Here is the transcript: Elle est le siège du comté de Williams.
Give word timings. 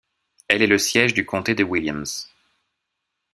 Elle 0.47 0.63
est 0.63 0.67
le 0.67 0.79
siège 0.79 1.13
du 1.13 1.27
comté 1.27 1.53
de 1.53 1.63
Williams. 1.63 2.27